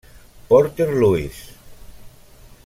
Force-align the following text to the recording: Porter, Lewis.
Porter, 0.47 0.89
Lewis. 0.99 1.53